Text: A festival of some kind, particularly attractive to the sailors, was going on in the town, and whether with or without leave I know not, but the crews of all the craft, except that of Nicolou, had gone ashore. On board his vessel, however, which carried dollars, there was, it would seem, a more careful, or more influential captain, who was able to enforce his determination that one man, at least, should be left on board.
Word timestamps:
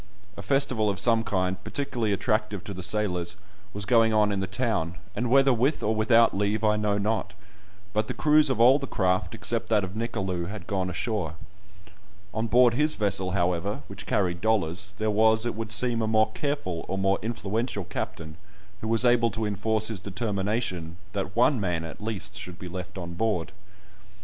A 0.35 0.41
festival 0.41 0.89
of 0.89 0.99
some 0.99 1.23
kind, 1.23 1.63
particularly 1.63 2.11
attractive 2.11 2.63
to 2.63 2.73
the 2.73 2.81
sailors, 2.81 3.35
was 3.71 3.85
going 3.85 4.11
on 4.13 4.31
in 4.31 4.39
the 4.39 4.47
town, 4.47 4.95
and 5.15 5.29
whether 5.29 5.53
with 5.53 5.83
or 5.83 5.93
without 5.93 6.35
leave 6.35 6.63
I 6.63 6.75
know 6.75 6.97
not, 6.97 7.35
but 7.93 8.07
the 8.07 8.15
crews 8.15 8.49
of 8.49 8.59
all 8.59 8.79
the 8.79 8.87
craft, 8.87 9.35
except 9.35 9.69
that 9.69 9.83
of 9.83 9.93
Nicolou, 9.95 10.45
had 10.49 10.65
gone 10.65 10.89
ashore. 10.89 11.35
On 12.33 12.47
board 12.47 12.73
his 12.73 12.95
vessel, 12.95 13.33
however, 13.33 13.81
which 13.87 14.07
carried 14.07 14.41
dollars, 14.41 14.95
there 14.97 15.11
was, 15.11 15.45
it 15.45 15.53
would 15.53 15.71
seem, 15.71 16.01
a 16.01 16.07
more 16.07 16.31
careful, 16.31 16.83
or 16.87 16.97
more 16.97 17.19
influential 17.21 17.83
captain, 17.83 18.37
who 18.81 18.87
was 18.87 19.05
able 19.05 19.29
to 19.29 19.45
enforce 19.45 19.89
his 19.89 19.99
determination 19.99 20.97
that 21.13 21.35
one 21.35 21.59
man, 21.59 21.83
at 21.83 22.01
least, 22.03 22.35
should 22.35 22.57
be 22.57 22.67
left 22.67 22.97
on 22.97 23.13
board. 23.13 23.51